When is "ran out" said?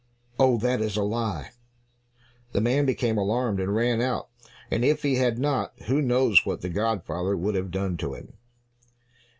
3.75-4.29